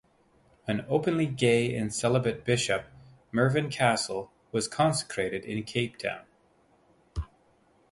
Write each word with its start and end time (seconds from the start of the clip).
An 0.65 0.83
openly 0.89 1.27
gay 1.27 1.75
and 1.75 1.93
celibate 1.93 2.43
bishop, 2.43 2.85
Mervyn 3.31 3.69
Castle, 3.69 4.31
was 4.51 4.67
consecrated 4.67 5.45
in 5.45 5.61
Cape 5.61 5.99
Town. 5.99 6.23